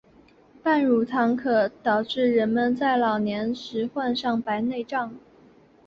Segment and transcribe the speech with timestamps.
[0.63, 5.13] 半乳糖可导致人们在老年时患上白内障。